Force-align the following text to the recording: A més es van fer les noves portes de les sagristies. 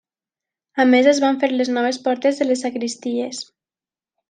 A 0.83 0.85
més 0.91 1.09
es 1.11 1.19
van 1.25 1.37
fer 1.43 1.51
les 1.51 1.69
noves 1.77 2.01
portes 2.09 2.41
de 2.41 2.49
les 2.49 2.65
sagristies. 2.67 3.45